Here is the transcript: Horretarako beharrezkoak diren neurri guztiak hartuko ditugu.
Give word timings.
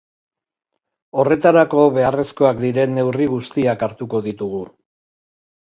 Horretarako 1.23 1.83
beharrezkoak 1.99 2.59
diren 2.65 2.99
neurri 3.01 3.29
guztiak 3.37 3.87
hartuko 3.91 4.25
ditugu. 4.31 4.69